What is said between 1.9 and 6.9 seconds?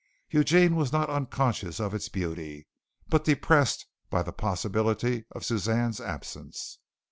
its beauty, but depressed by the possibility of Suzanne's absence.